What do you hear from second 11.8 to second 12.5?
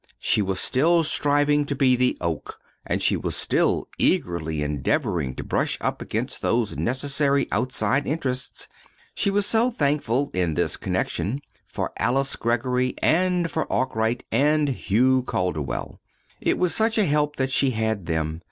Alice